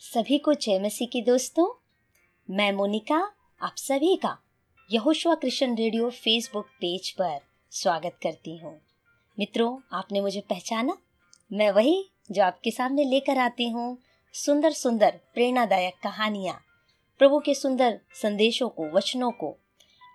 [0.00, 1.66] सभी को जय मसीह की दोस्तों,
[2.48, 3.16] मैं मोनिका,
[3.60, 4.36] आप सभी का
[4.90, 7.38] Yehoshua Krishna radio Facebook page पर
[7.72, 8.72] स्वागत करती हूँ।
[9.38, 10.96] मित्रों, आपने मुझे पहचाना?
[11.52, 13.98] मैं वही जो आपके सामने लेकर आती हूँ,
[14.34, 16.58] सुंदर सुंदर प्रेरणादायक कहानियाँ,
[17.20, 19.56] प्रभु के सुंदर संदेशों को, वचनों को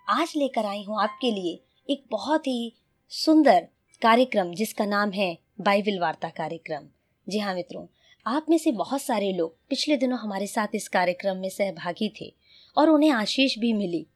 [0.08, 1.58] आज लेकर आई हूँ आपके लिए
[1.88, 2.72] एक बहुत ही
[3.12, 3.68] सुंदर
[4.02, 6.88] कार्यक्रम, जिसका नाम है बाइबिल वार्ता कार्यक्रम।
[7.26, 7.86] जी हाँ मित्रों
[8.26, 12.34] आप में से बहुत सारे लोग पिछले दिनों हमारे साथ इस कार्यक्रम में सहभागी थे
[12.76, 14.06] और उन्हें आशीष भी मिली।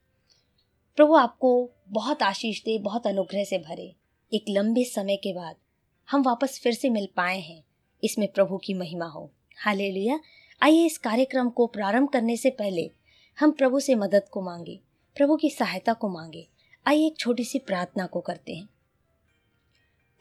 [0.97, 3.95] प्रभु आपको बहुत आशीष दे, बहुत अनुग्रह से भरे।
[4.33, 5.56] एक लंबे समय के बाद
[6.09, 7.62] हम वापस फिर से मिल पाए हैं।
[8.05, 10.20] इसमें प्रभु की महिमा हो। हाले लिया
[10.62, 12.91] आइए इस कार्यक्रम को प्रारंभ करने से पहले
[13.38, 14.80] हम प्रभु से मदद को मांगे,
[15.16, 16.48] प्रभु की सहायता को मांगे।
[16.86, 18.69] आइए एक छोटी सी प्रार्थना को करते हैं।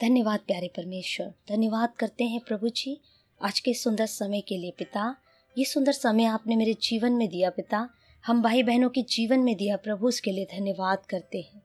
[0.02, 3.02] धन्यवाद प्यारे परमेश्वर। धन्यवाद करते हैं प्रभु जी।
[3.42, 5.16] आज के सुंदर समय के लिए पिता,
[5.58, 7.90] ये सुंदर समय आपने मेरे जीवन में दिया पिता।
[8.26, 11.64] हम भाई बहनों के जीवन में दिया प्रभु, उसके लिए धन्यवाद करते हैं।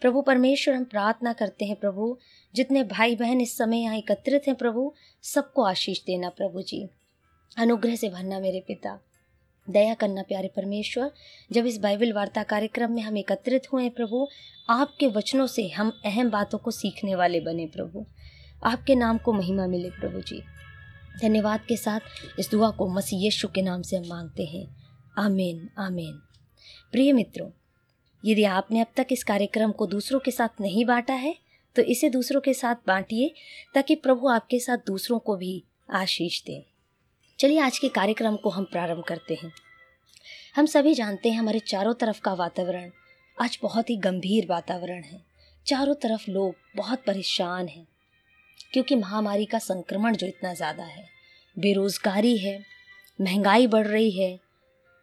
[0.00, 2.18] प्रभु परमेश्वर, हम प्रार्थना करते हैं प्रभु,
[2.54, 6.88] जितने भाई बहन इस समय यहाँ एकत्रित हैं प्रभु, सबको आशीष देना प्रभु जी।
[7.56, 9.00] अनुग्रह से भरना मेरे पिता।
[9.70, 11.10] दया करना प्यारे परमेश्वर,
[11.52, 14.28] जब इस बाइबल वार्ता कार्यक्रम में हम एकत्रित हुए प्रभु,
[14.68, 18.06] आपके वचनों से हम अहम बातों को सीखने वाले बने प्रभु।
[18.64, 20.42] आपके नाम को महिमा मिले प्रभु जी।
[21.22, 22.00] धन्यवाद के साथ
[22.38, 24.66] इस दुआ को मसीह यीशु के नाम से हम मांगते हैं।
[25.18, 26.12] आमीन आमीन।
[26.92, 27.50] प्रिय मित्रों,
[28.24, 31.34] यदि आपने अब तक इस कार्यक्रम को दूसरों के साथ नहीं बांटा है
[31.76, 33.32] तो इसे दूसरों के साथ बांटिए
[33.74, 35.62] ताकि प्रभु आपके साथ दूसरों को भी
[35.92, 36.62] आशीष दें।
[37.38, 39.52] चलिए आज के कार्यक्रम को हम प्रारंभ करते हैं।
[40.56, 42.90] हम सभी जानते हैं हमारे चारों तरफ़ का वातावरण
[43.38, 45.22] आज बहुत ही गंभीर वातावरण है।
[45.66, 47.86] चारों तरफ़ लोग बहुत परेशान हैं।
[48.72, 51.04] क्योंकि महामारी का संक्रमण जो इतना ज़्यादा है,
[51.58, 52.64] बेरोज़गारी है,
[53.20, 54.40] महँगाई बढ़ रही है,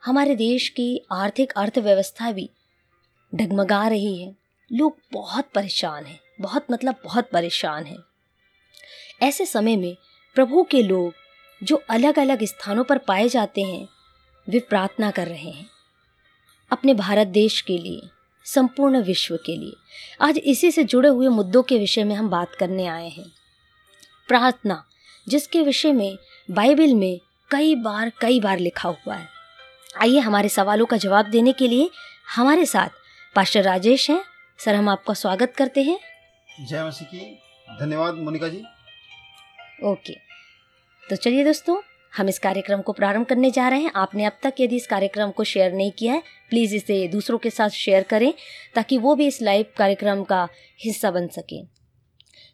[0.05, 2.49] हमारे देश की आर्थिक अर्थव्यवस्था भी
[3.35, 4.35] डगमगा रही है।
[4.72, 8.03] लोग बहुत परेशान हैं, बहुत मतलब बहुत परेशान हैं।
[9.22, 9.97] ऐसे समय में
[10.35, 11.13] प्रभु के लोग
[11.63, 13.88] जो अलग अलग स्थानों पर पाए जाते हैं,
[14.50, 15.69] वे प्रार्थना कर रहे हैं।
[16.72, 18.01] अपने भारत देश के लिए,
[18.45, 19.73] संपूर्ण विश्व के लिए।
[20.22, 23.31] आज इसी से जुड़े हुए मुद्दों के विषय में हम बात करने आए हैं।
[24.28, 24.84] प्रार्थना
[25.30, 26.18] जिसके विषय में
[26.52, 27.20] बाइबल में
[27.52, 29.28] कई बार कई बार लिखा हुआ है।
[30.02, 31.90] आइए हमारे सवालों का जवाब देने के लिए
[32.36, 32.90] हमारे साथ
[33.36, 34.24] पास्टर राजेश हैं।
[34.59, 36.00] सर हम आपका स्वागत करते हैं।
[36.68, 37.40] जय मसीह की।
[37.80, 38.64] धन्यवाद मोनिका जी।
[39.84, 40.14] ओके।
[41.03, 41.82] तो चलिए दोस्तों
[42.18, 45.32] हम इस कार्यक्रम को प्रारंभ करने जा रहे हैं। आपने अब तक यदि इस कार्यक्रम
[45.32, 48.34] को शेयर नहीं किया है प्लीज़ इसे दूसरों के साथ शेयर करें
[48.76, 50.48] ताकि वो भी इस लाइव कार्यक्रम का
[50.84, 51.68] हिस्सा बन सकें।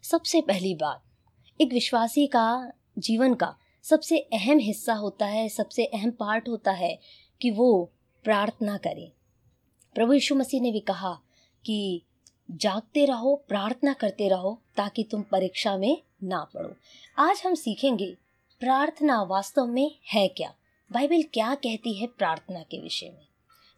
[0.02, 1.02] सबसे पहली बात
[1.60, 6.98] एक विश्वासी का जीवन का सबसे अहम हिस्सा होता है, सबसे अहम पार्ट होता है
[7.40, 7.92] कि वो
[8.24, 9.12] प्रार्थना करे।
[9.94, 11.20] प्रभु यीशु मसीह ने भी कहा
[11.66, 12.02] कि
[12.50, 16.74] जागते रहो, प्रार्थना करते रहो ताकि तुम परीक्षा में ना पड़ो।
[17.18, 18.16] आज हम सीखेंगे
[18.60, 20.54] प्रार्थना वास्तव में है क्या?
[20.92, 23.26] बाइबल क्या कहती है प्रार्थना के विषय में?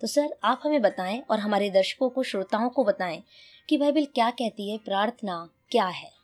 [0.00, 3.22] तो सर, आप हमें बताएँ और हमारे दर्शकों को, श्रोताओं को बताएँ
[3.68, 6.19] कि बाइबल क्या कहती है, प्रार्थना क्या है?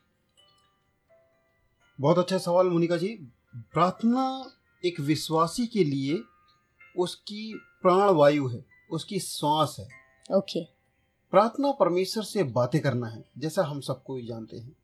[1.98, 3.08] बहुत अच्छा सवाल मोनिका जी।
[3.72, 4.24] प्रार्थना
[4.82, 6.18] एक विश्वासी के लिए
[6.98, 9.88] उसकी प्राण वायु है उसकी श्वास है।
[10.30, 10.64] ओके
[11.32, 14.76] प्रार्थना परमेश्वर से बातें करना है जैसा हम सबको जानते हैं।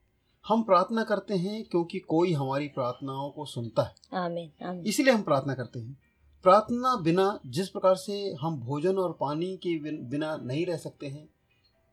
[0.44, 5.22] हम प्रार्थना करते हैं क्योंकि कोई हमारी प्रार्थनाओं को सुनता है। आमीन आमीन इसीलिए हम
[5.22, 5.96] प्रार्थना करते हैं।
[6.44, 11.28] प्रार्थना बिना जिस प्रकार से हम भोजन और पानी के बिना नहीं रह सकते हैं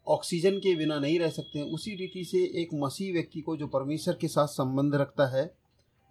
[0.10, 3.68] ऑक्सीजन के बिना नहीं रह सकते हैं उसी रीति से एक मसीह व्यक्ति को जो
[3.68, 5.52] परमेश्वर के साथ संबंध रखता है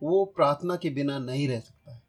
[0.02, 2.02] वो प्रार्थना के बिना नहीं रह सकता है।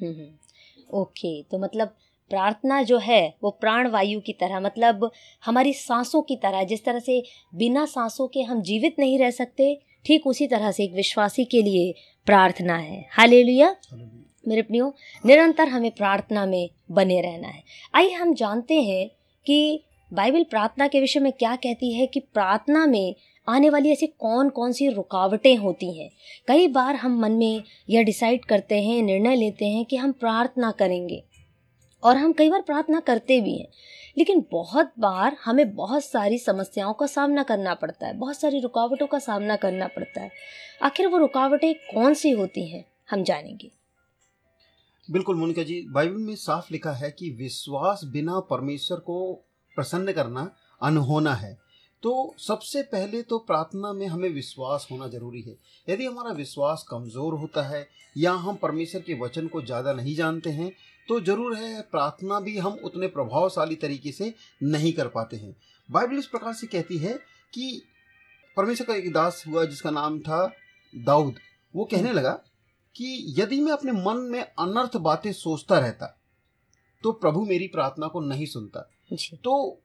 [0.00, 1.94] हम्म, हम्म। ओके तो मतलब
[2.30, 5.10] प्रार्थना जो है वो प्राण वायु की तरह मतलब
[5.44, 7.22] हमारी सांसों की तरह जिस तरह से
[7.54, 9.74] बिना सांसों के हम जीवित नहीं रह सकते
[10.06, 11.94] ठीक उसी तरह से एक विश्वासी के लिए
[12.26, 13.42] प्रार्थना है। हाले
[14.48, 14.94] मेरे प्रियो
[15.26, 17.62] निरंतर हमें प्रार्थना में बने रहना है।
[17.94, 19.08] आइए हम जानते हैं
[19.46, 23.14] कि बाइबल प्रार्थना के विषय में क्या कहती है कि प्रार्थना में
[23.48, 26.10] आने वाली ऐसी कौन कौन सी रुकावटें होती हैं?
[26.48, 30.70] कई बार हम मन में यह डिसाइड करते हैं, निर्णय लेते हैं कि हम प्रार्थना
[30.70, 31.24] करेंगे।
[32.02, 33.68] और हम कई बार प्रार्थना करते भी हैं।
[34.18, 39.06] लेकिन बहुत बार हमें बहुत सारी समस्याओं का सामना करना पड़ता है, बहुत सारी रुकावटों
[39.06, 40.30] का सामना करना पड़ता है।
[40.82, 43.70] आखिर वो रुकावटें कौन सी होती हैं, हम जानेंगे।
[45.10, 49.45] बिल्कुल, मोनिका जी, बाइबल में साफ़ लिखा है कि विश्वास बिना परमेश्वर को
[49.76, 50.50] प्रसन्न करना,
[50.80, 51.56] अनहोना है।
[52.02, 55.56] तो सबसे पहले तो प्रार्थना में हमें विश्वास होना ज़रूरी है।
[55.88, 57.86] यदि हमारा विश्वास कमज़ोर होता है
[58.16, 60.70] या हम परमेश्वर के वचन को ज़्यादा नहीं जानते हैं
[61.08, 64.32] तो ज़रूर है प्रार्थना भी हम उतने प्रभावशाली तरीके से
[64.64, 65.54] नहीं कर पाते हैं।
[65.88, 67.12] बाइबल इस प्रकार से कहती है
[67.52, 67.82] कि
[68.56, 70.44] परमेश्वर का एक दास हुआ जिसका नाम था
[70.94, 71.34] दाऊद।
[71.74, 72.32] वो कहने लगा
[72.96, 76.06] कि यदि मैं अपने मन में अनर्थ बातें सोचता रहता
[77.04, 79.80] तो प्रभु मेरी प्रार्थना को नहीं सुनता। तो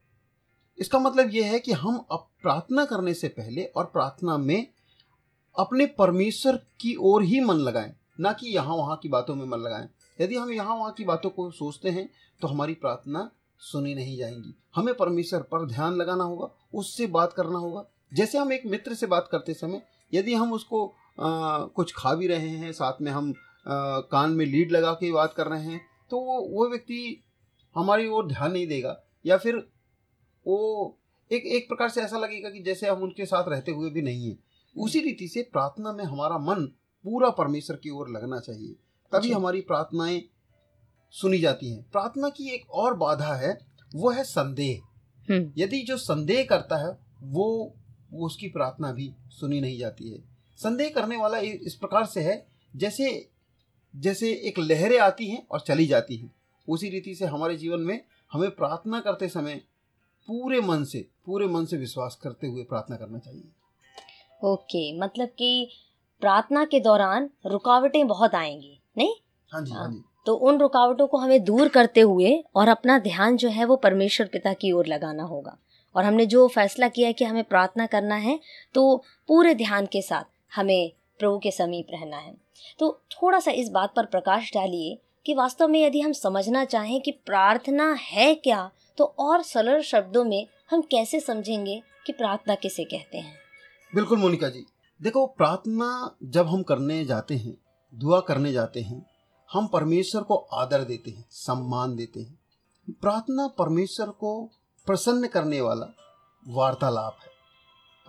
[0.77, 4.67] इसका मतलब यह है कि हम अब प्रार्थना करने से पहले और प्रार्थना में
[5.55, 9.57] अपने परमेश्वर की ओर ही मन लगाएँ ना कि यहाँ वहाँ की बातों में मन
[9.57, 9.87] लगाएँ।
[10.19, 12.09] यदि हम यहाँ वहाँ की बातों को सोचते हैं
[12.41, 13.29] तो हमारी प्रार्थना
[13.61, 17.83] सुनी नहीं जाएँगी। हमें परमेश्वर पर ध्यान लगाना होगा उससे बात करना होगा।
[18.13, 19.81] जैसे हम एक मित्र से बात करते समय
[20.13, 20.85] यदि हम उसको
[21.19, 25.11] आ, कुछ खा भी रहे हैं साथ में हम आ, कान में लीड लगा के
[25.11, 25.81] बात कर रहे हैं
[26.11, 27.23] तो वो वो व्यक्ति
[27.75, 29.55] हमारी ओर ध्यान नहीं देगा। या फिर
[30.47, 30.97] वो
[31.31, 34.29] एक एक प्रकार से ऐसा लगेगा कि जैसे हम उनके साथ रहते हुए भी नहीं
[34.29, 34.37] है।
[34.77, 36.65] उसी रीति से प्रार्थना में हमारा मन
[37.03, 38.75] पूरा परमेश्वर की ओर लगना चाहिए
[39.11, 40.23] तभी हमारी प्रार्थनाएँ
[41.11, 43.65] सुनी जाती हैं। प्रार्थना की एक और बाधा है
[43.95, 44.81] वो है संदेह।
[45.33, 47.73] हम्म। यदि जो संदेह करता है वो
[48.11, 50.23] वो उसकी प्रार्थना भी सुनी नहीं जाती है।
[50.57, 53.29] संदेह करने वाला इस प्रकार से है जैसे
[53.95, 56.35] जैसे एक लहरें आती हैं और चली जाती हैं
[56.67, 59.61] उसी रीति से हमारे जीवन में हमें प्रार्थना करते समय
[60.27, 63.49] पूरे मन से पूरे मन से विश्वास करते हुए प्रार्थना करना चाहिए।
[64.43, 65.69] ओके मतलब कि
[66.21, 69.13] प्रार्थना के दौरान रुकावटें बहुत आएँगी नहीं?
[69.51, 72.97] हाँ जी हाँ हाँ। जी। तो उन रुकावटों को हमें दूर करते हुए और अपना
[72.99, 75.57] ध्यान जो है वो परमेश्वर पिता की ओर लगाना होगा।
[75.95, 78.39] और हमने जो फैसला किया है कि हमें प्रार्थना करना है
[78.73, 80.23] तो पूरे ध्यान के साथ
[80.55, 82.33] हमें प्रभु के समीप रहना है।
[82.79, 87.01] तो थोड़ा सा इस बात पर प्रकाश डालिए कि वास्तव में यदि हम समझना चाहें
[87.01, 92.83] कि प्रार्थना है क्या तो और सरल शब्दों में हम कैसे समझेंगे कि प्रार्थना किसे
[92.83, 93.35] कहते हैं?
[93.95, 94.65] बिल्कुल मोनिका जी।
[95.01, 97.57] देखो, प्रार्थना जब हम करने जाते हैं,
[97.93, 99.05] दुआ करने जाते हैं,
[99.51, 102.39] हम परमेश्वर को आदर देते हैं, सम्मान देते हैं।
[102.89, 104.49] प्रार्थना परमेश्वर को
[104.85, 105.85] प्रसन्न करने वाला
[106.47, 107.31] वार्तालाप है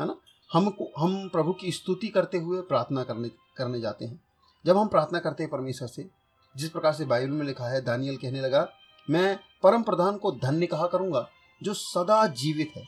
[0.01, 0.17] है ना?
[0.53, 4.21] हमको, हम प्रभु की स्तुति करते हुए प्रार्थना करने करने जाते हैं।
[4.67, 6.22] जब हम प्रार्थना करते हैं परमेश्वर से
[6.57, 8.69] जिस प्रकार से बाइबल में लिखा है दानियल कहने लगा,
[9.11, 11.29] मैं परम प्रधान को धन्य कहा करूँगा,
[11.63, 12.85] जो सदा जीवित है।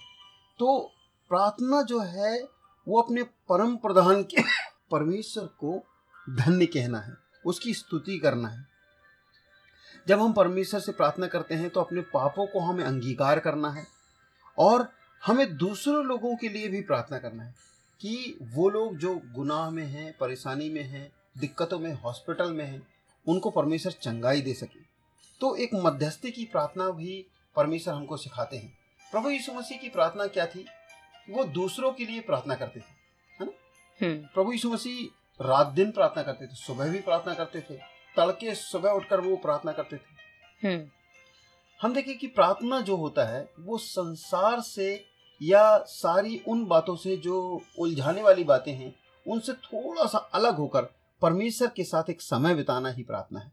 [0.59, 0.93] तो
[1.29, 2.49] प्रार्थना जो है,
[2.89, 4.43] वो अपने परम प्रधान के
[4.91, 5.85] परमेश्वर को
[6.31, 7.15] धन्य कहना है,
[7.47, 8.67] उसकी स्तुति करना है।
[10.09, 13.87] जब हम परमेश्वर से प्रार्थना करते हैं तो अपने पापों को हमें अंगीकार करना है,
[14.59, 14.89] और
[15.27, 17.55] हमें दूसरे लोगों के लिए भी प्रार्थना करना है,
[18.01, 22.94] कि वो लोग जो गुनाह में हैं, परेशानी में हैं, दिक्कतों में, हॉस्पिटल में हैं
[23.27, 24.83] उनको परमेश्वर चंगाई दे सके।
[25.41, 27.25] तो एक मध्यस्थी की प्रार्थना भी
[27.57, 28.73] परमेश्वर हमको सिखाते हैं।
[29.13, 30.65] प्रभु यीशु मसीह की प्रार्थना क्या थी?
[31.31, 32.93] वो दूसरों के लिए प्रार्थना करते थे
[34.01, 37.75] हम्म। प्रभु यीशु मसीह रात दिन प्रार्थना करते थे सुबह भी प्रार्थना करते थे
[38.17, 40.89] तड़के सुबह उठकर वो प्रार्थना करते थे। हम्म।
[41.81, 45.05] हम देखें कि प्रार्थना जो होता है वो संसार से
[45.41, 48.95] या सारी उन बातों से जो उलझाने वाली बातें हैं
[49.27, 50.89] उनसे थोड़ा सा अलग होकर
[51.25, 53.53] परमेश्वर के साथ एक समय बिताना ही प्रार्थना है।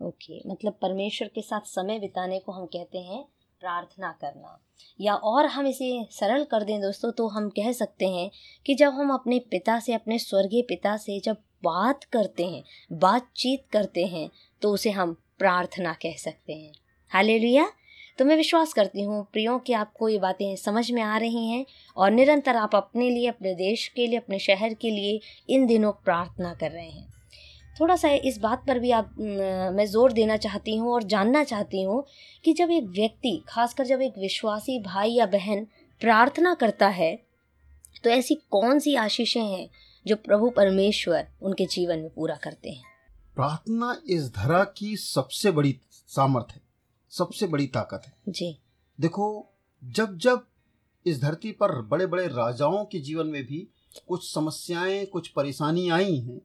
[0.00, 3.22] ओके okay, मतलब परमेश्वर के साथ समय बिताने को हम कहते हैं
[3.60, 4.58] प्रार्थना करना।
[5.00, 8.30] या और हम इसे सरल कर दें दोस्तों तो हम कह सकते हैं
[8.66, 12.62] कि जब हम अपने पिता से अपने स्वर्गीय पिता से जब बात करते हैं
[12.98, 14.28] बातचीत करते हैं
[14.62, 16.72] तो उसे हम प्रार्थना कह सकते हैं।
[17.10, 17.70] हालेलुया
[18.20, 21.64] तो मैं विश्वास करती हूँ, प्रियो, कि आपको ये बातें समझ में आ रही हैं
[21.96, 25.92] और निरंतर आप अपने लिए, अपने देश के लिए, अपने शहर के लिए इन दिनों
[26.04, 27.08] प्रार्थना कर रहे हैं।
[27.80, 31.82] थोड़ा सा इस बात पर भी आप मैं ज़ोर देना चाहती हूँ और जानना चाहती
[31.82, 32.04] हूँ
[32.44, 35.66] कि जब एक व्यक्ति, खासकर जब एक विश्वासी भाई या बहन
[36.00, 37.14] प्रार्थना करता है
[38.04, 39.68] तो ऐसी कौन सी आशीषें हैं
[40.06, 42.82] जो प्रभु परमेश्वर उनके जीवन में पूरा करते हैं?
[43.34, 46.69] प्रार्थना इस धरा की सबसे बड़ी सामर्थ्य है।
[47.10, 48.58] सबसे बड़ी ताकत है। जी।
[49.00, 49.46] देखो
[49.84, 50.46] जब जब
[51.06, 53.68] इस धरती पर बड़े बड़े राजाओं के जीवन में भी
[54.08, 56.40] कुछ समस्याएँ कुछ परेशानी आई हैं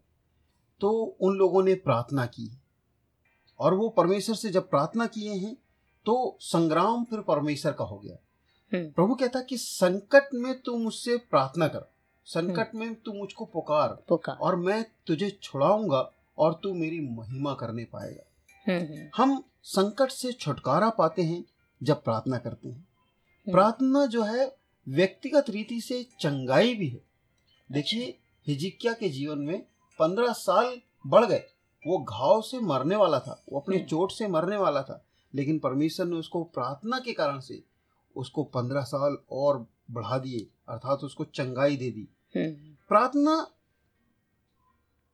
[0.82, 2.58] तो उन लोगों ने प्रार्थना की
[3.60, 5.58] और वो परमेश्वर से जब प्रार्थना किए हैं
[6.06, 8.18] तो संग्राम फिर परमेश्वर का हो गया।
[8.78, 11.92] हम्म। प्रभु कहता कि संकट में तू मुझसे प्रार्थना कर।
[12.26, 17.84] संकट में तू मुझको पुकार। पुकार। और मैं तुझे छुड़ाऊँगा और तू मेरी महिमा करने
[17.86, 18.24] पाएगा।
[18.72, 21.44] हम्म, हम्म, हम संकट से छुटकारा पाते हैं
[21.84, 24.56] जब प्रार्थना करते हैं। हम्म। प्रार्थना जो है
[24.88, 27.02] व्यक्तिगत रीति से चंगाई भी है।
[27.72, 28.18] देखिए
[28.48, 29.66] हिजिकिया के जीवन में
[30.00, 31.44] पंद्रह साल बढ़ गए।
[31.88, 35.04] वो घाव से मरने वाला था वो अपने हम्म। चोट से मरने वाला था
[35.34, 37.64] लेकिन परमेश्वर ने उसको प्रार्थना के कारण से
[38.16, 43.48] उसको पंद्रह साल और बढ़ा दिए अर्थात उसको चंगाई दे दी। हम्म, प्रार्थना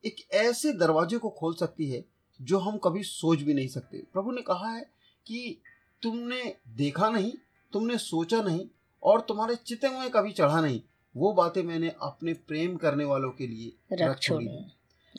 [0.06, 2.06] एक ऐसे दरवाजे को खोल सकती है
[2.42, 4.82] जो हम कभी सोच भी नहीं सकते। प्रभु ने कहा है
[5.26, 5.58] कि
[6.02, 6.44] तुमने
[6.78, 7.32] देखा नहीं
[7.74, 8.66] तुमने सोचा नहीं
[9.04, 10.82] और तुम्हारे चित्त में कभी चढ़ा नहीं।
[11.16, 14.46] वो बातें मैंने अपने प्रेम करने वालों के लिए रख छोड़े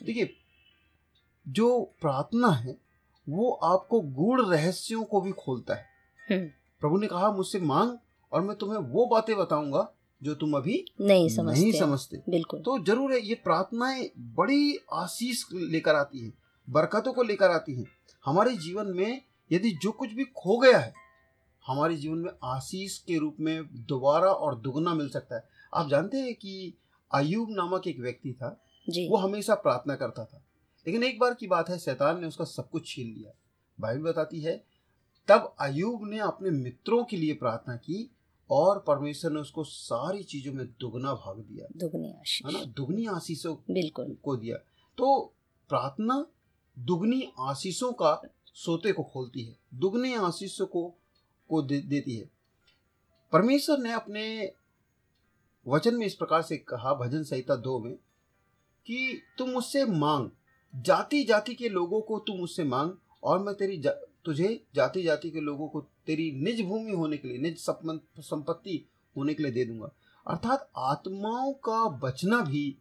[0.03, 0.33] देखिए
[1.47, 2.77] जो प्रार्थना है
[3.27, 5.85] वो आपको गूढ़ रहस्यों को भी खोलता है।
[6.29, 6.45] हम्म,
[6.81, 7.97] प्रभु ने कहा मुझसे मांग
[8.31, 9.87] और मैं तुम्हें वो बातें बताऊँगा
[10.21, 15.43] जो तुम अभी नहीं समझते। नहीं समझते। बिल्कुल। तो ज़रूर है ये प्रार्थनाएँ बड़ी आशीष
[15.53, 16.33] लेकर आती हैं।
[16.69, 17.85] बरकतों को लेकर आती हैं।
[18.25, 20.93] हमारे जीवन में यदि जो कुछ भी खो गया है
[21.67, 26.17] हमारे जीवन में आशीष के रूप में दोबारा और दुगना मिल सकता है। आप जानते
[26.17, 26.73] हैं कि
[27.13, 30.45] अयूब नामक एक व्यक्ति था जी। वो हमेशा प्रार्थना करता था।
[30.87, 33.31] लेकिन एक बार की बात है शैतान ने उसका सब कुछ छीन लिया।
[33.79, 34.63] बाइबल बताती है
[35.27, 38.15] तब अयूब ने अपने मित्रों के लिए प्रार्थना की
[38.49, 42.19] और परमेश्वर ने उसको सारी चीज़ों में दुगना भाग दिया। दुगनी है ना?
[42.19, 44.57] आशीष दुगनी आशीषों बिल्कुल। को दिया।
[44.97, 45.33] तो
[45.69, 46.25] प्रार्थना
[46.79, 48.21] दुगनी आशीषों का
[48.53, 50.93] सोते को खोलती है। दुगनी आशीषों को
[51.49, 52.29] को दे, देती है।
[53.31, 54.53] परमेश्वर ने अपने
[55.67, 57.93] वचन में इस प्रकार से कहा भजन संहिता दो में
[58.85, 60.29] कि तुम मुझसे मांग
[60.75, 62.91] जाति जाति के लोगों को तुम मुझसे मांग
[63.23, 63.91] और मैं तेरी जा,
[64.25, 67.57] तुझे जाति जाति के लोगों को तेरी निज भूमि होने के लिए निज
[68.19, 68.85] संपत्ति
[69.17, 69.89] होने के लिए दे दूँगा।
[70.27, 72.75] अर्थात आत्माओं का बचना भी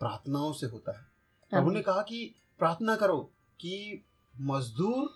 [0.00, 1.06] प्रार्थनाओं से होता है।
[1.50, 3.18] प्रभु ने कहा कि प्रार्थना करो
[3.60, 4.04] कि
[4.40, 5.14] मजदूर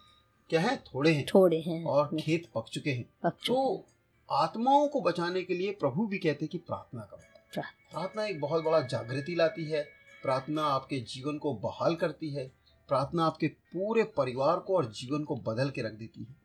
[0.50, 3.86] क्या है थोड़े हैं थोड़े हैं। और खेत पक चुके हैं। बच्चों तो
[4.30, 7.22] आत्माओं को बचाने के लिए प्रभु भी कहते हैं कि प्रार्थना करो।
[7.52, 9.88] प्रार्थना। प्रार्थना एक बहुत बड़ा जागृति लाती है।
[10.22, 12.52] प्रार्थना आपके जीवन को बहाल करती है।
[12.88, 16.36] प्रार्थना आपके पूरे परिवार को और जीवन को बदल के रख देती है।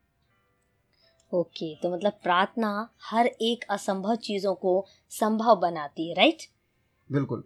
[1.34, 6.38] ओके तो मतलब प्रार्थना हर एक असंभव चीज़ों को संभव बनाती है राइट?
[7.12, 7.44] बिल्कुल।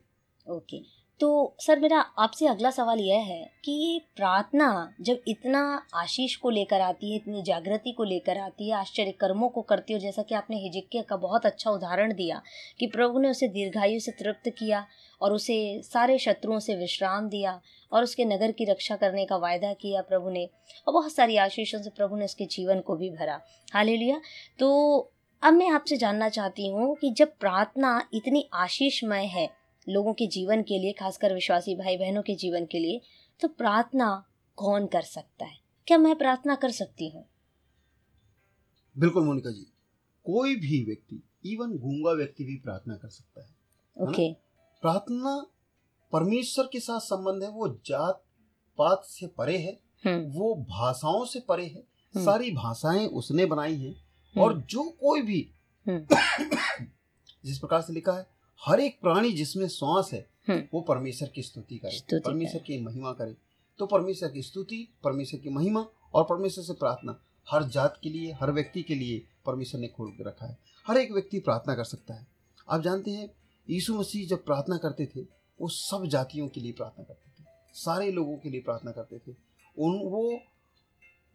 [0.49, 5.61] ओके। तो सर, मेरा आपसे अगला सवाल यह है कि ये प्रार्थना जब इतना
[5.95, 9.93] आशीष को लेकर आती है, इतनी जागृति को लेकर आती है आश्चर्य कर्मों को करती
[9.93, 12.43] है जैसा कि आपने हिजिक्किया का बहुत अच्छा उदाहरण दिया
[12.79, 14.87] कि प्रभु ने उसे दीर्घायु से तृप्त किया
[15.21, 17.61] और उसे सारे शत्रुओं से विश्राम दिया
[17.93, 20.49] और उसके नगर की रक्षा करने का वायदा किया प्रभु ने
[20.89, 23.41] और बहुत सारी आशीषों से प्रभु ने उसके जीवन को भी भरा।
[23.75, 24.21] हाल लिया
[24.59, 24.71] तो
[25.43, 30.63] अब मैं आपसे जानना चाहती हूँ कि जब प्रार्थना इतनी आशीषमय है लोगों के जीवन
[30.63, 33.01] के लिए खासकर विश्वासी भाई बहनों के जीवन के लिए
[33.41, 34.25] तो प्रार्थना
[34.57, 35.59] कौन कर सकता है?
[35.87, 37.25] क्या मैं प्रार्थना कर सकती हूँ?
[38.99, 39.67] बिल्कुल मोनिका जी
[40.27, 43.55] कोई भी व्यक्ति इवन गूँगा व्यक्ति भी प्रार्थना कर सकता है
[43.97, 44.33] ओके।
[44.83, 45.47] प्रार्थना
[46.13, 48.23] परमेश्वर के साथ संबंध है वो जात
[48.79, 51.83] पात से परे है हम्म। वो भाषाओं से परे है
[52.15, 53.95] हम्म। सारी भाषाएँ उसने बनाई हैं
[54.43, 55.51] और जो कोई भी
[55.87, 56.07] हम्म।
[57.45, 61.43] जिस प्रकार से लिखा है हर एक प्राणी जिसमें श्वास है हम्म। वो परमेश्वर की
[61.43, 63.37] स्तुति करे। परमेश्वर की महिमा करे।
[63.79, 67.21] तो परमेश्वर की स्तुति परमेश्वर की महिमा और परमेश्वर से प्रार्थना
[67.51, 70.97] हर जात के लिए हर व्यक्ति के लिए परमेश्वर ने खोल के रखा है। हर
[70.97, 72.27] एक व्यक्ति प्रार्थना कर सकता है।
[72.69, 73.31] आप जानते हैं
[73.71, 75.21] यीशु मसीह जब प्रार्थना करते थे
[75.61, 79.37] वो सब जातियों के लिए प्रार्थना करते थे। सारे लोगों के लिए प्रार्थना करते थे।
[79.79, 80.41] उन वो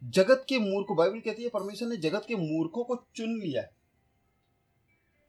[0.04, 3.70] जगत के मूर्ख बाइबल कहती है परमेश्वर ने जगत के मूर्खों को चुन लिया है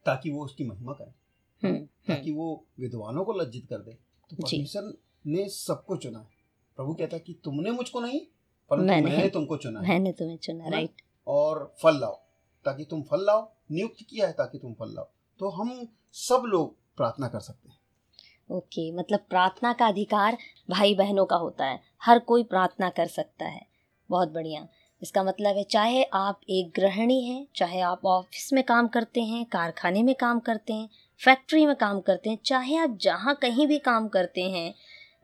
[0.05, 1.20] ताकि वो उसकी महिमा करे।
[1.65, 4.93] ताकि वो विद्वानों को लज्जित कर दे। तो परमेश्वर
[5.27, 6.39] ने सबको चुना है।
[6.77, 8.19] प्रभु कहता है कि तुमने मुझको नहीं
[8.71, 12.15] परंतु मैंने। मैंने तुमको चुना मैंने तुम्हें चुना राइट और फल लाओ
[12.65, 15.07] ताकि तुम फल लाओ नियुक्त किया है ताकि तुम फल लाओ।
[15.39, 17.77] तो हम सब लोग प्रार्थना कर सकते हैं।
[18.49, 20.37] ओके मतलब प्रार्थना का अधिकार
[20.69, 23.65] भाई बहनों का होता है। हर कोई प्रार्थना कर सकता है।
[24.09, 24.67] बहुत बढ़िया।
[25.01, 29.45] इसका मतलब है चाहे आप एक गृहिणी हैं चाहे आप ऑफ़िस में काम करते हैं
[29.45, 30.89] कारखाने में काम करते हैं
[31.25, 34.73] फैक्ट्री में काम करते हैं, चाहे आप जहाँ कहीं भी काम करते हैं,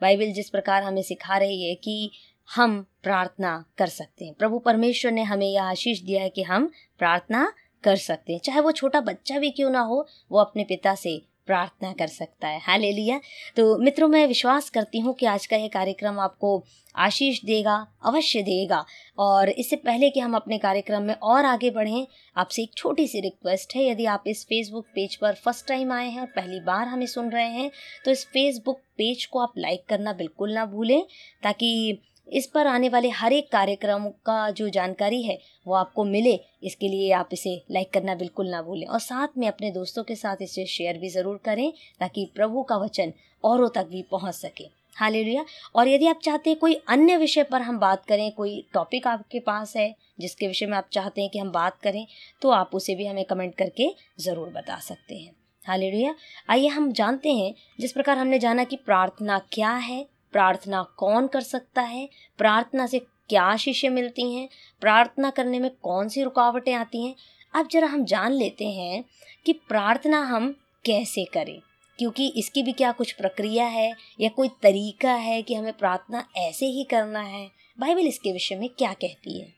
[0.01, 2.12] बाइबल जिस प्रकार हमें सिखा रही है कि
[2.56, 6.72] हम प्रार्थना कर सकते हैं। प्रभु परमेश्वर ने हमें यह आशीष दिया है कि हम
[7.00, 10.96] प्रार्थना कर सकते हैं। चाहे वो छोटा बच्चा भी क्यों ना हो, वो अपने पिता
[10.96, 13.20] से प्रार्थना कर सकता है। हाल लिया
[13.58, 16.63] तो मित्रों, मैं विश्वास करती हूँ कि आज का ये कार्यक्रम आपको
[16.96, 17.75] आशीष देगा,
[18.06, 18.84] अवश्य देगा।
[19.18, 23.20] और इससे पहले कि हम अपने कार्यक्रम में और आगे बढ़ें, आपसे एक छोटी सी
[23.22, 26.88] रिक्वेस्ट है। यदि आप इस फेसबुक पेज पर फ़र्स्ट टाइम आए हैं और पहली बार
[26.88, 27.70] हमें सुन रहे हैं
[28.06, 31.01] तो इस फेसबुक पेज को आप लाइक करना बिल्कुल ना भूलें,
[31.44, 36.39] ताकि इस पर आने वाले हर एक कार्यक्रम का जो जानकारी है, वो आपको मिले,
[36.63, 40.15] इसके लिए आप इसे लाइक करना बिल्कुल ना भूलें। और साथ में अपने दोस्तों के
[40.15, 44.65] साथ इसे शेयर भी ज़रूर करें, ताकि प्रभु का वचन औरों तक भी पहुँच सके।
[44.96, 45.43] हालेलुया
[45.75, 49.39] और यदि आप चाहते हैं कोई अन्य विषय पर हम बात करें, कोई टॉपिक आपके
[49.39, 52.05] पास है, जिसके विषय में आप चाहते हैं कि हम बात करें
[52.41, 55.31] तो आप उसे भी हमें कमेंट करके ज़रूर बता सकते हैं।
[55.65, 56.13] हालेलुया
[56.50, 60.05] आइए हम जानते हैं, जिस प्रकार हमने जाना कि प्रार्थना क्या है
[60.38, 62.10] प्रार्थना कौन कर सकता है?
[62.38, 64.50] प्रार्थना से क्या आशीषें मिलती हैं?
[64.82, 67.15] प्रार्थना करने में कौन सी रुकावटें आती हैं?
[67.56, 69.03] अब जरा हम जान लेते हैं
[69.46, 71.62] कि प्रार्थना हम कैसे करें।
[71.98, 76.65] क्योंकि इसकी भी क्या कुछ प्रक्रिया है या कोई तरीका है कि हमें प्रार्थना ऐसे
[76.65, 77.51] ही करना है?
[77.79, 79.53] बाइबल इसके विषय में क्या कहती है?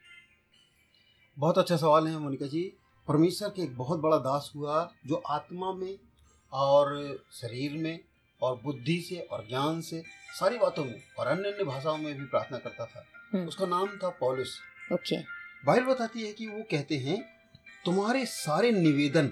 [1.39, 2.74] बहुत अच्छा सवाल है मोनिका जी।
[3.07, 5.95] परमेश्वर के एक बहुत बड़ा दास हुआ जो आत्मा में
[6.53, 8.00] और शरीर में
[8.41, 12.25] और बुद्धि से और ज्ञान से सारी बातों में और अन्य अन्य भाषाओं में भी
[12.25, 14.50] प्रार्थना करता था। हम्म। उसका नाम था पॉलिस।
[14.93, 15.17] ओके।
[15.65, 17.25] बाइबल बताती है कि वो कहते हैं
[17.86, 19.31] तुम्हारे सारे निवेदन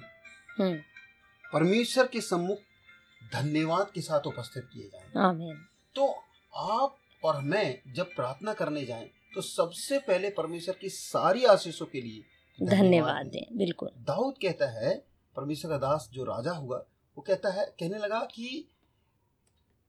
[0.59, 0.77] हम्म।
[1.53, 2.57] परमेश्वर के सम्मुख
[3.33, 5.11] धन्यवाद के साथ उपस्थित किए जाएँ।
[5.95, 6.23] तो
[6.55, 12.01] आप और मैं जब प्रार्थना करने जाएँ तो सबसे पहले परमेश्वर की सारी आशीषों के
[12.01, 12.23] लिए
[12.65, 16.77] धन्यवाद दें बिल्कुल। दाऊद कहता है परमेश्वर का दास जो राजा हुआ
[17.17, 18.67] वो कहता है कहने लगा कि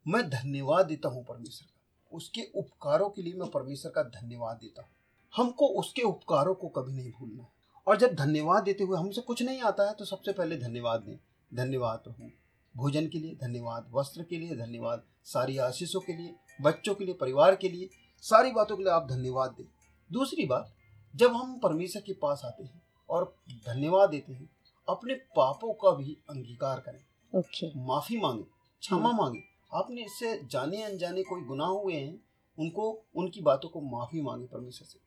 [0.09, 4.83] मैं धन्यवाद देता हूँ परमेश्वर का। उसके उपकारों के लिए मैं परमेश्वर का धन्यवाद देता
[4.83, 4.91] हूँ।
[5.33, 7.49] हमको उसके उपकारों को कभी नहीं भूलना है।
[7.87, 11.17] और जब धन्यवाद देते हुए हमसे कुछ नहीं आता है तो सबसे पहले धन्यवाद दें।
[11.53, 12.31] धन्यवाद प्रभु।
[12.75, 17.15] भोजन के लिए धन्यवाद वस्त्र के लिए धन्यवाद सारी आशीषों के लिए बच्चों के लिए
[17.15, 17.89] परिवार के लिए
[18.25, 19.65] सारी बातों के लिए आप धन्यवाद दें।
[20.11, 20.73] दूसरी बात
[21.15, 23.25] जब हम परमेश्वर के पास आते हैं और
[23.67, 24.49] धन्यवाद देते हैं
[24.89, 27.01] अपने पापों का भी अंगीकार करें।
[27.33, 28.43] ओके माफ़ी मांगे
[28.83, 32.21] क्षमा मांगे आपने इससे जाने अनजाने कोई गुनाह हुए हैं?
[32.59, 34.99] उनको उनकी बातों को माफ़ी मांगे परमेश्वर से।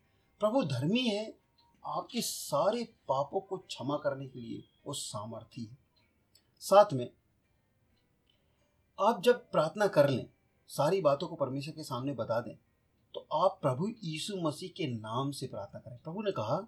[0.42, 1.24] प्रभु धर्मी है
[1.84, 5.78] आपके सारे पापों को क्षमा करने के लिए वो सामर्थी है।
[6.64, 7.10] साथ में
[9.00, 10.26] आप जब प्रार्थना कर लें
[10.70, 12.56] सारी बातों को परमेश्वर के सामने बता दें
[13.14, 16.66] तो आप प्रभु यीशु मसीह के नाम से प्रार्थना करें। प्रभु ने कहा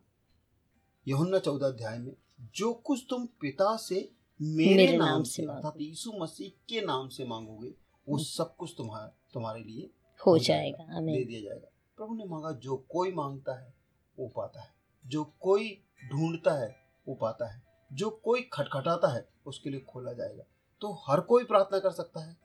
[1.08, 2.16] यहुन्ना चौदह अध्याय में
[2.56, 3.96] जो कुछ तुम पिता से
[4.40, 7.74] मेरे, मेरे नाम, नाम से अर्थात यीशु मसीह के नाम से मांगोगे
[8.10, 9.90] वो सब कुछ तुम्हारा तुम्हारे लिए
[10.28, 11.68] हो जाएगा दे दिया जाएगा।
[11.98, 13.74] प्रभु ने मांगा जो कोई माँगता है
[14.20, 14.74] वो पाता है।
[15.08, 16.76] जो कोई ढूंढता है
[17.08, 17.62] वो पाता है।
[17.94, 20.44] जो कोई खटखटाता है उसके लिए खोला जाएगा।
[20.82, 22.38] तो हर कोई प्रार्थना कर सकता है।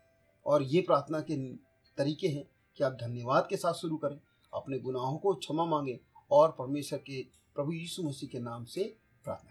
[0.47, 1.55] और ये प्रार्थना के
[1.97, 4.21] तरीके हैं कि आप धन्यवाद के साथ शुरू करें
[4.55, 7.23] अपने गुनाहों को क्षमा मांगे और परमेश्वर के
[7.55, 9.51] प्रभु यीशु मसीह के नाम से प्रार्थना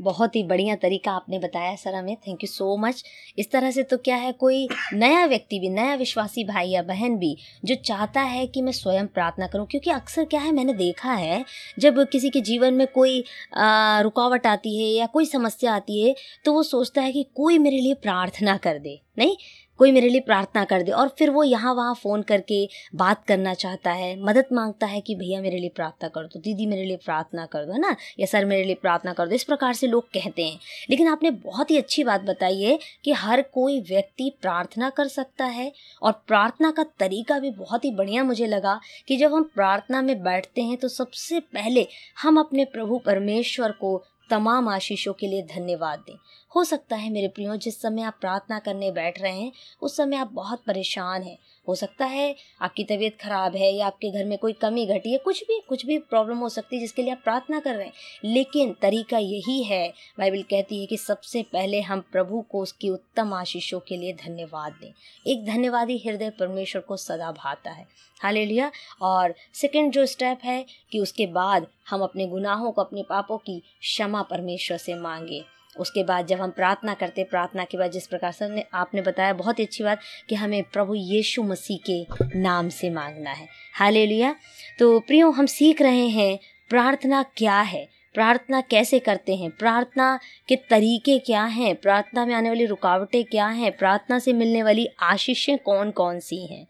[0.00, 3.02] बहुत ही बढ़िया तरीका आपने बताया सर हमें। थैंक यू सो मच
[3.38, 7.16] इस तरह से तो क्या है, कोई नया व्यक्ति भी, नया विश्वासी भाई या बहन
[7.18, 11.12] भी जो चाहता है कि मैं स्वयं प्रार्थना करूँ, क्योंकि अक्सर क्या है, मैंने देखा
[11.14, 11.44] है,
[11.78, 13.18] जब किसी के जीवन में कोई
[13.56, 17.78] रुकावट आती है या कोई समस्या आती है तो वो सोचता है कि कोई मेरे
[17.78, 19.36] लिए प्रार्थना कर दे, नहीं?
[19.80, 23.54] कोई मेरे लिए प्रार्थना कर दे। और फिर वो यहाँ वहाँ फ़ोन करके बात करना
[23.54, 26.96] चाहता है, मदद माँगता है कि भैया मेरे लिए प्रार्थना कर दो दीदी मेरे लिए
[26.96, 27.96] प्रार्थना कर दो, है ना?
[28.20, 30.58] या सर मेरे लिए प्रार्थना कर दो। इस प्रकार से लोग कहते हैं।
[30.90, 35.44] लेकिन आपने बहुत ही अच्छी बात बताई है कि हर कोई व्यक्ति प्रार्थना कर सकता
[35.44, 40.02] है। और प्रार्थना का तरीका भी बहुत ही बढ़िया मुझे लगा कि जब हम प्रार्थना
[40.02, 41.86] में बैठते हैं तो सबसे पहले
[42.22, 46.18] हम अपने प्रभु परमेश्वर को तमाम आशीषों के लिए धन्यवाद दें।
[46.56, 50.16] हो सकता है मेरे प्रियो, जिस समय आप प्रार्थना करने बैठ रहे हैं, उस समय
[50.16, 54.38] आप बहुत परेशान हैं। हो सकता है आपकी तबीयत खराब है या आपके घर में
[54.38, 57.20] कोई कमी घटी है, कुछ भी कुछ भी प्रॉब्लम हो सकती है जिसके लिए आप
[57.24, 57.92] प्रार्थना कर रहे हैं।
[58.24, 63.32] लेकिन तरीका यही है, बाइबल कहती है कि सबसे पहले हम प्रभु को उसकी उत्तम
[63.32, 64.92] आशीषों के लिए धन्यवाद दें।
[65.26, 67.86] एक धन्यवादी हृदय परमेश्वर को सदा भाता है।
[68.22, 73.02] हाले लिया और सेकेंड जो स्टेप है कि उसके बाद हम अपने गुनाहों को, अपने
[73.02, 77.90] पापों की क्षमा परमेश्वर से मांगे। उसके बाद जब हम प्रार्थना करते प्रार्थना के बाद
[77.90, 81.78] जिस प्रकार सर ने आपने बताया, बहुत ही अच्छी बात कि हमें प्रभु यीशु मसीह
[81.90, 84.34] के नाम से मांगना है। हाले लिया
[84.78, 87.88] तो प्रियो, हम सीख रहे हैं, प्रार्थना क्या है?
[88.14, 89.50] प्रार्थना कैसे करते हैं?
[89.50, 91.74] प्रार्थना के तरीके क्या हैं?
[91.74, 93.76] प्रार्थना में आने वाली रुकावटें क्या हैं?
[93.76, 96.66] प्रार्थना से मिलने वाली आशीषें कौन कौन सी हैं?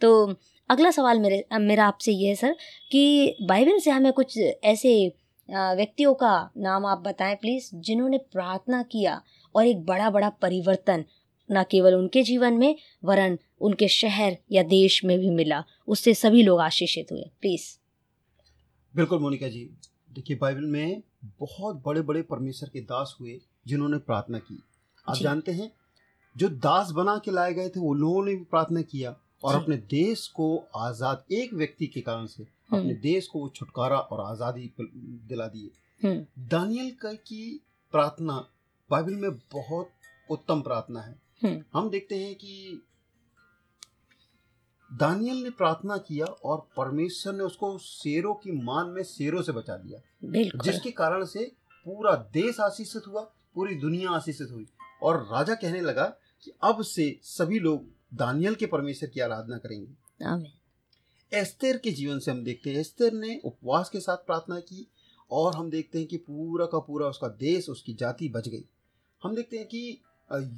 [0.00, 0.34] तो
[0.70, 2.56] अगला सवाल मेरे मेरा आपसे ये है, सर,
[2.92, 5.12] कि बाइबल से हमें कुछ ऐसे
[5.48, 9.20] व्यक्तियों का नाम आप बताएँ प्लीज़ जिन्होंने प्रार्थना किया
[9.54, 11.04] और एक बड़ा बड़ा परिवर्तन
[11.48, 16.42] न केवल उनके जीवन में वरन उनके शहर या देश में भी मिला। उससे सभी
[16.42, 17.66] लोग आशीषित हुए। प्लीज़
[18.94, 19.68] बिल्कुल मोनिका जी।
[20.14, 21.02] देखिए बाइबल में
[21.38, 24.62] बहुत बड़े बड़े परमेश्वर के दास हुए जिन्होंने प्रार्थना की।
[25.06, 25.70] आप जानते हैं
[26.36, 29.76] जो दास बना के लाए गए थे वो लोगों ने भी प्रार्थना किया और अपने
[29.76, 32.44] देश को आज़ाद एक व्यक्ति के कारण से
[32.76, 34.72] अपने हम्म, देश को छुटकारा और आज़ादी
[35.28, 35.70] दिला दिए।
[36.02, 37.60] हम्म, दानियल का की
[37.92, 38.48] प्रार्थना
[38.90, 39.90] बाइबल में बहुत
[40.30, 42.82] उत्तम प्रार्थना है। हम्म, हम देखते हैं कि
[44.90, 49.76] दानियल ने प्रार्थना किया और परमेश्वर ने उसको शेरों की मान में शेरों से बचा
[49.76, 50.00] दिया
[50.64, 51.52] जिसके कारण से
[51.86, 53.20] पूरा देश आशीषित हुआ
[53.54, 54.66] पूरी दुनिया आशीषित हुई
[55.02, 56.04] और राजा कहने लगा
[56.44, 60.52] कि अब से सभी लोग दानियल के परमेश्वर की आराधना करेंगे। आमीन।
[61.34, 64.86] एस्तेर के जीवन से हम देखते हैं। एस्तेर ने उपवास के साथ प्रार्थना की
[65.30, 68.64] और हम देखते हैं कि पूरा का पूरा उसका देश उसकी जाति बच गई।
[69.22, 70.00] हम देखते हैं कि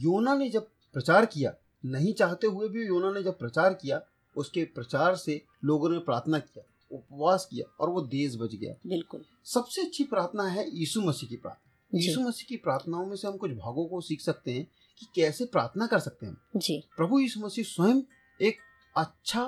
[0.05, 4.01] योना ने जब प्रचार किया नहीं चाहते हुए भी योना ने जब प्रचार किया
[4.37, 9.25] उसके प्रचार से लोगों ने प्रार्थना किया उपवास किया और वो देश बच गया। बिल्कुल।
[9.45, 13.37] सबसे अच्छी प्रार्थना है यीशु मसीह की प्रार्थना। यीशु मसीह की प्रार्थनाओं में से हम
[13.37, 14.67] कुछ भागों को सीख सकते हैं
[14.99, 18.03] कि कैसे प्रार्थना कर सकते हैं जी। प्रभु यीशु मसीह स्वयं
[18.41, 18.59] एक
[18.97, 19.43] अच्छा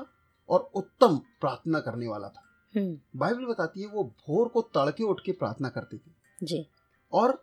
[0.48, 2.44] और उत्तम प्रार्थना करने वाला था।
[2.76, 6.10] हम्म। बाइबल बताती है वो भोर को तड़के उठ के प्रार्थना करते थे।
[6.42, 6.66] जी।
[7.12, 7.42] और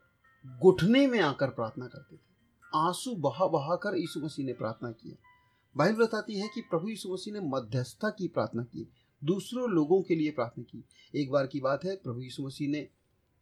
[0.62, 2.20] घुटने में आकर प्रार्थना करते थे।
[2.76, 5.18] आँसू बहा बहा कर यीशु मसीह ने प्रार्थना की
[5.78, 8.92] बाइबल बताती है कि प्रभु यीशु मसीह ने मध्यस्थता की प्रार्थना की
[9.24, 10.84] दूसरों लोगों के लिए प्रार्थना की।
[11.16, 12.90] एक बार की बात है प्रभु यीशु मसीह ने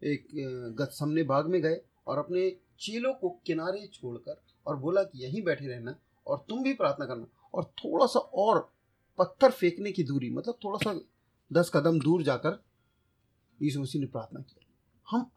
[0.04, 5.23] एक अ, गतसमने बाग में गए और अपने चेलों को किनारे छोड़कर और बोला कि
[5.23, 5.95] यहीं बैठे रहना
[6.28, 8.71] और तुम भी प्रार्थना करना। और थोड़ा सा और
[9.17, 10.99] पत्थर फेंकने की दूरी मतलब थोड़ा सा
[11.54, 12.63] दस कदम दूर जाकर
[13.62, 14.56] यीशु मसीह ने प्रार्थना की।
[15.10, 15.32] हम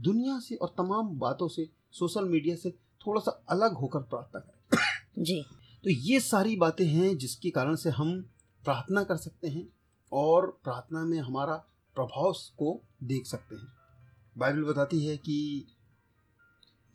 [0.00, 5.24] दुनिया से और तमाम बातों से सोशल मीडिया से थोड़ा सा अलग होकर प्रार्थना करें।
[5.24, 5.42] जी।
[5.84, 8.22] तो ये सारी बातें हैं जिसके कारण से हम
[8.64, 9.68] प्रार्थना कर सकते हैं
[10.12, 11.54] और प्रार्थना में हमारा
[11.94, 13.68] प्रभाव को देख सकते हैं।
[14.38, 15.66] बाइबल बताती है कि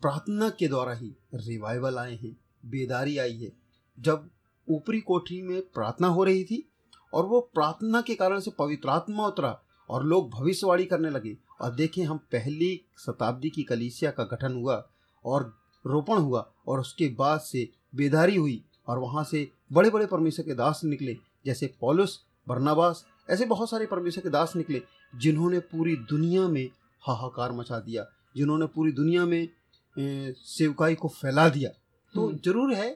[0.00, 3.52] प्रार्थना के द्वारा ही रिवाइवल आए हैं बेदारी आई है।
[4.00, 4.30] जब
[4.68, 6.64] ऊपरी कोठरी में प्रार्थना हो रही थी
[7.12, 9.58] और वो प्रार्थना के कारण से पवित्र आत्मा उतरा
[9.90, 14.82] और लोग भविष्यवाणी करने लगे और देखें हम पहली शताब्दी की कलीसिया का गठन हुआ
[15.24, 15.52] और
[15.84, 20.54] रोपण हुआ और उसके बाद से बेदारी हुई और वहाँ से बड़े बड़े परमेश्वर के
[20.54, 24.82] दास निकले जैसे पौलुस बर्नाबास ऐसे बहुत सारे परमेश्वर के दास निकले
[25.14, 26.64] जिन्होंने पूरी दुनिया में
[27.02, 29.48] हाहाकार मचा दिया जिन्होंने पूरी दुनिया में
[29.96, 31.70] सेवकाई को फैला दिया
[32.14, 32.90] तो हम्म। ज़रूर है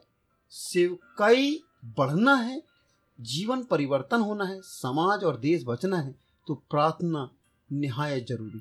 [0.53, 1.59] सेवकाई
[1.99, 2.61] बढ़ना है
[3.19, 6.15] जीवन परिवर्तन होना है समाज और देश बचना है
[6.49, 7.29] तो प्रार्थना
[7.71, 8.61] निहायत ज़रूरी।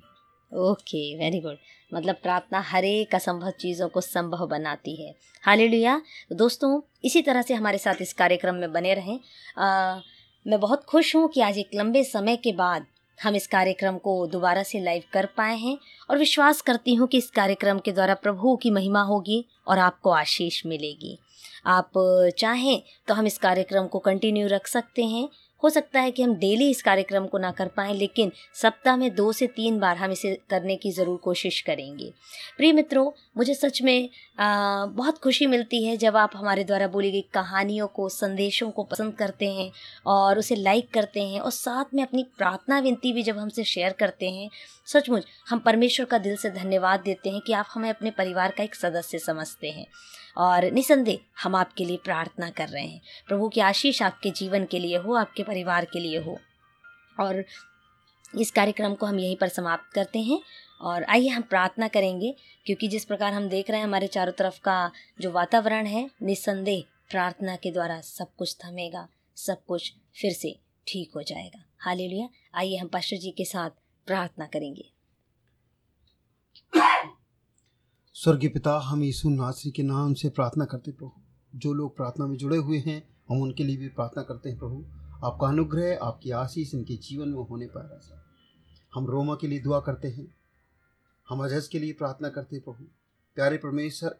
[0.51, 1.57] ओके वेरी गुड
[1.91, 5.97] मतलब प्रार्थना हर एक असंभव चीज़ों को संभव बनाती है। हालेलुया।
[6.29, 9.19] तो दोस्तों इसी तरह से हमारे साथ इस कार्यक्रम में बने रहें।
[9.57, 9.99] आ,
[10.45, 12.85] मैं बहुत खुश हूँ कि आज एक लंबे समय के बाद
[13.19, 15.77] हम इस कार्यक्रम को दोबारा से लाइव कर पाए हैं
[16.09, 20.09] और विश्वास करती हूँ कि इस कार्यक्रम के द्वारा प्रभु की महिमा होगी और आपको
[20.09, 21.17] आशीष मिलेगी।
[21.67, 21.91] आप
[22.37, 25.27] चाहें तो हम इस कार्यक्रम को कंटिन्यू रख सकते हैं।
[25.63, 29.13] हो सकता है कि हम डेली इस कार्यक्रम को ना कर पाएँ लेकिन सप्ताह में
[29.15, 32.11] दो से तीन बार हम इसे करने की ज़रूर कोशिश करेंगे।
[32.57, 37.11] प्रिय मित्रों मुझे सच में आ, बहुत खुशी मिलती है जब आप हमारे द्वारा बोली
[37.11, 39.71] गई कहानियों को संदेशों को पसंद करते हैं
[40.07, 43.93] और उसे लाइक करते हैं और साथ में अपनी प्रार्थना विनती भी जब हमसे शेयर
[43.99, 44.49] करते हैं।
[44.87, 48.63] सचमुच हम परमेश्वर का दिल से धन्यवाद देते हैं कि आप हमें अपने परिवार का
[48.63, 49.85] एक सदस्य समझते हैं।
[50.37, 54.79] और निसंदेह हम आपके लिए प्रार्थना कर रहे हैं। प्रभु की आशीष आपके जीवन के
[54.79, 56.39] लिए हो, आपके परिवार के लिए हो।
[57.19, 57.45] और
[58.39, 60.39] इस कार्यक्रम को हम यहीं पर समाप्त करते हैं
[60.81, 64.59] और आइए हम प्रार्थना करेंगे, क्योंकि जिस प्रकार हम देख रहे हैं, हमारे चारों तरफ़
[64.59, 70.59] का जो वातावरण है, निसंदेह प्रार्थना के द्वारा सब कुछ थमेगा, सब कुछ फिर से
[70.87, 73.69] ठीक हो जाएगा। हालेलुया। आइए हम पास्टर जी के साथ
[74.07, 74.91] प्रार्थना करेंगे।
[78.17, 82.25] स्वर्गीय पिता हम यीशु नासरी के नाम से प्रार्थना करते हैं प्रभु। जो लोग प्रार्थना
[82.27, 82.97] में जुड़े हुए हैं
[83.29, 84.83] हम उनके लिए भी प्रार्थना करते हैं प्रभु।
[85.27, 88.23] आपका अनुग्रह आपकी आशीष इनके जीवन में होने पाए राजा
[88.93, 90.27] हम रोमा के लिए दुआ करते हैं।
[91.27, 92.83] हम अजहज के लिए प्रार्थना करते हैं प्रभु।
[93.37, 94.19] प्यारे परमेश्वर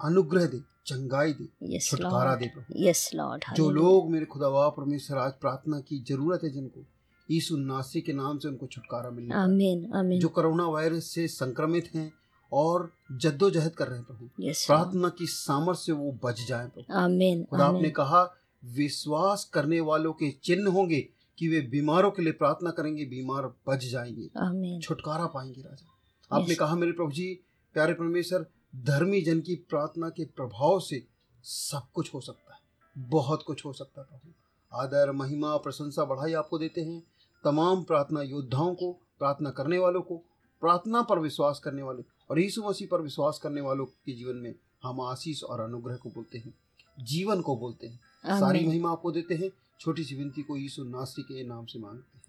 [0.00, 5.18] अनुग्रह दे चंगाई दे यस छुटकारा दे प्रभु। यस लॉर्ड जो लोग मेरे खुदावा परमेश्वर
[5.18, 6.86] आज प्रार्थना की ज़रूरत है जिनको
[7.28, 11.94] यीशु नासरी के नाम से उनको छुटकारा मिलने आमीन आमीन जो कोरोना वायरस से संक्रमित
[11.94, 12.12] हैं
[12.52, 16.94] और जद्दोजहद कर रहे हैं प्रभु। यस प्रार्थना की सामर्थ्य से वो बच जाए प्रभु।
[16.98, 18.34] आमीन खुदा आपने कहा
[18.64, 21.08] विश्वास करने वालों के चिन्ह होंगे
[21.38, 25.96] कि वे बीमारों के लिए प्रार्थना करेंगे बीमार बच जाएँगे। छुटकारा पाएँगे राजा।
[26.36, 26.58] आपने Yes.
[26.58, 27.40] कहा मेरे प्रभु जी
[27.74, 31.06] प्यारे परमेश्वर धर्मी जन की प्रार्थना के प्रभाव से
[31.44, 32.60] सब कुछ हो सकता है।
[32.98, 34.32] बहुत कुछ हो सकता है प्रभु।
[34.72, 37.02] आदर महिमा प्रशंसा बढ़ाई आपको देते हैं।
[37.44, 40.16] तमाम प्रार्थना योद्धाओं को प्रार्थना करने वालों को
[40.60, 44.54] प्रार्थना पर विश्वास करने वाले और यीशु मसीह पर विश्वास करने वालों के जीवन में
[44.82, 46.54] हम आशीष और अनुग्रह को बोलते हैं
[47.00, 48.00] जीवन को बोलते हैं।
[48.40, 52.18] सारी महिमा आपको देते हैं छोटी सी विनती को यीशु नासी के नाम से मांगते
[52.18, 52.24] हैं।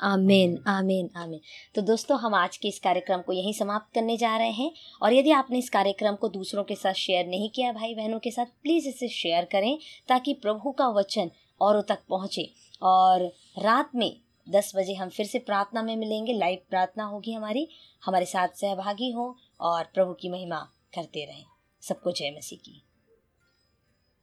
[0.00, 1.40] आमीन आमीन। आमीन
[1.74, 5.12] तो दोस्तों हम आज के इस कार्यक्रम को यहीं समाप्त करने जा रहे हैं और
[5.12, 8.46] यदि आपने इस कार्यक्रम को दूसरों के साथ शेयर नहीं किया भाई बहनों के साथ
[8.62, 14.72] प्लीज़ इसे शेयर करें ताकि प्रभु का वचन औरों तक पहुँचे। और रात में दस
[14.76, 17.68] बजे हम फिर से प्रार्थना में मिलेंगे लाइव प्रार्थना होगी हमारी।
[18.04, 21.44] हमारे साथ सहभागी हों। और प्रभु की महिमा करते रहें।
[21.80, 22.82] सबको जय मसीह की।